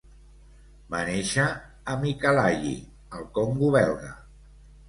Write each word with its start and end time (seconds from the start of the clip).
Va 0.93 1.01
néixer 1.09 1.45
a 1.93 1.97
Mikalayi, 2.05 2.75
al 3.19 3.29
Congo 3.39 3.73
belga. 3.77 4.11